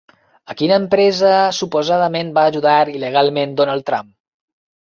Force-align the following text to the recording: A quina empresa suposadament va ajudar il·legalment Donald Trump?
A 0.51 0.55
quina 0.61 0.77
empresa 0.83 1.33
suposadament 1.59 2.33
va 2.39 2.47
ajudar 2.53 2.75
il·legalment 2.97 3.55
Donald 3.63 3.91
Trump? 3.93 4.11